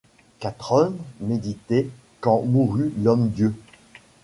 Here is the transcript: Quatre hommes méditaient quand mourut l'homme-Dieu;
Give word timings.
Quatre 0.39 0.71
hommes 0.71 0.97
méditaient 1.19 1.87
quand 2.21 2.41
mourut 2.41 2.91
l'homme-Dieu; 3.03 3.53